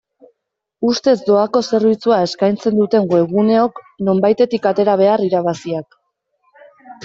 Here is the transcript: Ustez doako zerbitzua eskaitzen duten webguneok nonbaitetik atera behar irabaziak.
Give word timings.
Ustez 0.91 1.13
doako 1.27 1.61
zerbitzua 1.67 2.17
eskaitzen 2.29 2.75
duten 2.81 3.07
webguneok 3.13 3.85
nonbaitetik 4.09 4.69
atera 4.73 4.99
behar 5.07 5.29
irabaziak. 5.31 6.03